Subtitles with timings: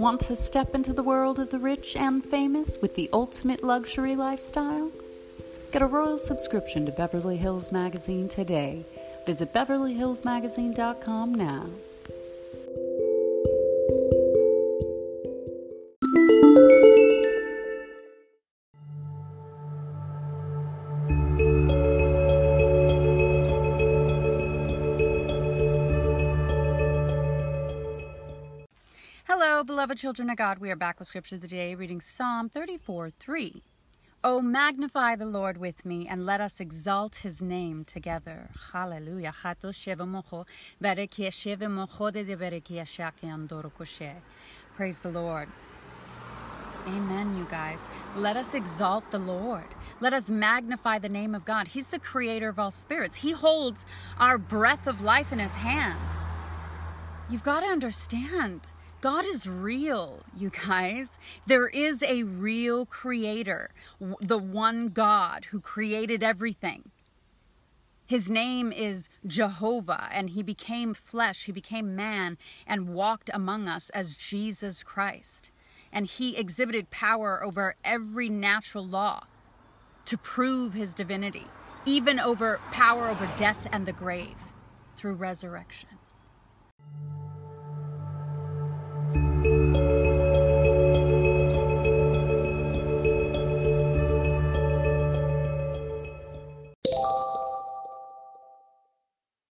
[0.00, 4.16] Want to step into the world of the rich and famous with the ultimate luxury
[4.16, 4.90] lifestyle?
[5.72, 8.86] Get a royal subscription to Beverly Hills Magazine today.
[9.26, 11.66] Visit BeverlyHillsMagazine.com now.
[29.64, 30.58] Beloved children of God.
[30.58, 33.62] We are back with Scripture of the Day, reading Psalm 34 3.
[34.24, 38.48] Oh, magnify the Lord with me, and let us exalt his name together.
[38.72, 39.34] Hallelujah.
[44.76, 45.48] Praise the Lord.
[46.86, 47.80] Amen, you guys.
[48.16, 49.74] Let us exalt the Lord.
[50.00, 51.68] Let us magnify the name of God.
[51.68, 53.84] He's the creator of all spirits, He holds
[54.18, 56.18] our breath of life in His hand.
[57.28, 58.62] You've got to understand
[59.00, 61.08] God is real, you guys.
[61.46, 63.70] There is a real creator,
[64.20, 66.90] the one God who created everything.
[68.06, 73.88] His name is Jehovah, and he became flesh, he became man, and walked among us
[73.90, 75.50] as Jesus Christ.
[75.92, 79.22] And he exhibited power over every natural law
[80.04, 81.46] to prove his divinity,
[81.86, 84.36] even over power over death and the grave
[84.96, 85.88] through resurrection.
[89.12, 89.49] Bye.